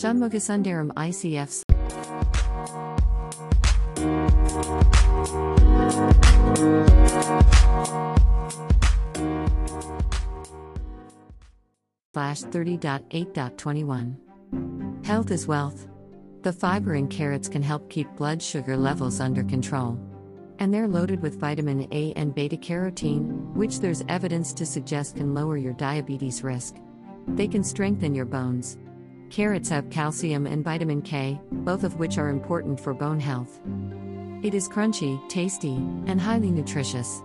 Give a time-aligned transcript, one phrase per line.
[0.00, 1.62] Shanmugasundaram ICFs.
[12.14, 14.16] slash 30.8.21.
[15.04, 15.86] Health is wealth.
[16.42, 20.00] The fiber in carrots can help keep blood sugar levels under control.
[20.58, 25.34] And they're loaded with vitamin A and beta carotene, which there's evidence to suggest can
[25.34, 26.76] lower your diabetes risk.
[27.28, 28.78] They can strengthen your bones.
[29.30, 33.60] Carrots have calcium and vitamin K, both of which are important for bone health.
[34.42, 37.22] It is crunchy, tasty, and highly nutritious.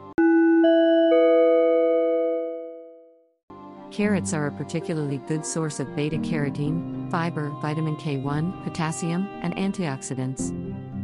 [3.89, 10.51] Carrots are a particularly good source of beta carotene, fiber, vitamin K1, potassium, and antioxidants.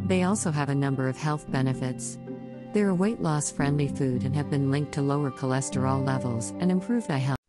[0.08, 2.20] They also have a number of health benefits.
[2.74, 6.70] They're a weight loss friendly food and have been linked to lower cholesterol levels and
[6.70, 7.41] improved eye health.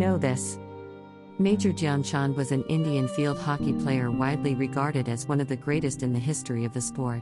[0.00, 0.58] Know this.
[1.38, 5.56] Major Dhyan Chand was an Indian field hockey player widely regarded as one of the
[5.56, 7.20] greatest in the history of the sport.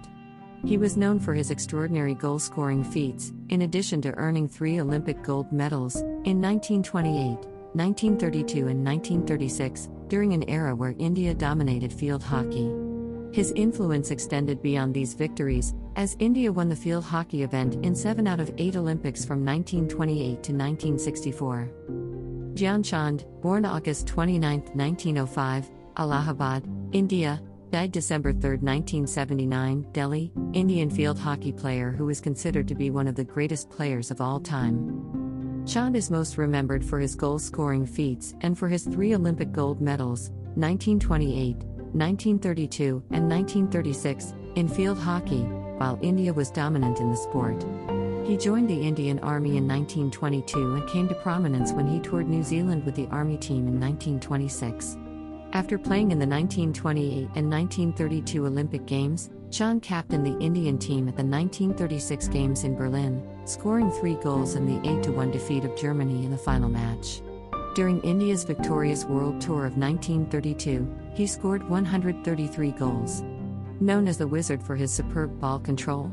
[0.64, 5.24] He was known for his extraordinary goal scoring feats, in addition to earning three Olympic
[5.24, 12.70] gold medals in 1928, 1932, and 1936, during an era where India dominated field hockey.
[13.32, 18.28] His influence extended beyond these victories, as India won the field hockey event in seven
[18.28, 22.07] out of eight Olympics from 1928 to 1964.
[22.58, 31.20] Dhyan Chand, born August 29, 1905, Allahabad, India, died December 3, 1979, Delhi, Indian field
[31.20, 35.62] hockey player who is considered to be one of the greatest players of all time.
[35.68, 39.80] Chand is most remembered for his goal scoring feats and for his three Olympic gold
[39.80, 45.42] medals 1928, 1932, and 1936 in field hockey,
[45.78, 47.64] while India was dominant in the sport.
[48.28, 52.42] He joined the Indian Army in 1922 and came to prominence when he toured New
[52.42, 54.98] Zealand with the Army team in 1926.
[55.54, 61.16] After playing in the 1928 and 1932 Olympic Games, Chand captained the Indian team at
[61.16, 66.26] the 1936 Games in Berlin, scoring three goals in the 8 1 defeat of Germany
[66.26, 67.22] in the final match.
[67.74, 73.22] During India's victorious World Tour of 1932, he scored 133 goals.
[73.80, 76.12] Known as the Wizard for his superb ball control,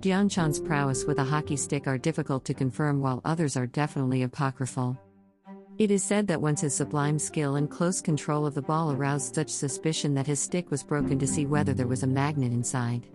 [0.00, 4.96] Dhyan prowess with a hockey stick are difficult to confirm, while others are definitely apocryphal.
[5.76, 9.34] It is said that once his sublime skill and close control of the ball aroused
[9.34, 13.06] such suspicion that his stick was broken to see whether there was a magnet inside.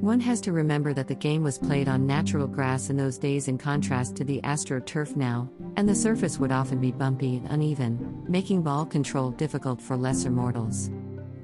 [0.00, 3.46] One has to remember that the game was played on natural grass in those days
[3.46, 8.24] in contrast to the AstroTurf now, and the surface would often be bumpy and uneven,
[8.28, 10.90] making ball control difficult for lesser mortals.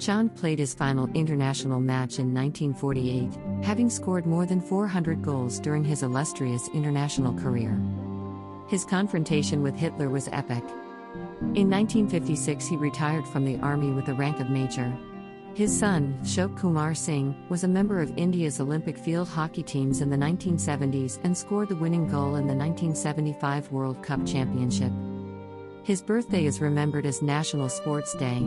[0.01, 5.85] Chand played his final international match in 1948, having scored more than 400 goals during
[5.85, 7.79] his illustrious international career.
[8.67, 10.65] His confrontation with Hitler was epic.
[11.55, 14.91] In 1956, he retired from the army with the rank of major.
[15.55, 20.09] His son, Ashok Kumar Singh, was a member of India's Olympic field hockey teams in
[20.09, 24.93] the 1970s and scored the winning goal in the 1975 World Cup Championship.
[25.83, 28.41] His birthday is remembered as National Sports Day.